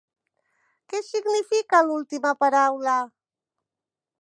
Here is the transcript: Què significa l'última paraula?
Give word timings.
Què 0.93 1.01
significa 1.09 1.83
l'última 1.89 2.33
paraula? 2.45 2.97